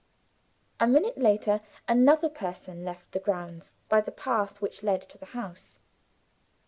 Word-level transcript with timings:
A 0.79 0.87
minute 0.87 1.15
later, 1.19 1.59
another 1.87 2.27
person 2.27 2.83
left 2.83 3.11
the 3.11 3.19
grounds 3.19 3.71
by 3.87 4.01
the 4.01 4.11
path 4.11 4.59
which 4.59 4.81
led 4.81 5.01
to 5.03 5.19
the 5.19 5.27
house. 5.37 5.77